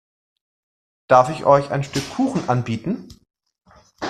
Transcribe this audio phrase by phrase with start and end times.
[1.07, 3.07] Darf ich euch ein Stück Kuchen anbieten?